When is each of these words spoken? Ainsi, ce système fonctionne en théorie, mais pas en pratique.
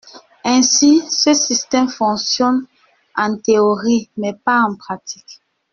Ainsi, 0.43 0.99
ce 1.11 1.31
système 1.35 1.87
fonctionne 1.87 2.65
en 3.15 3.37
théorie, 3.37 4.09
mais 4.17 4.33
pas 4.33 4.61
en 4.61 4.75
pratique. 4.75 5.43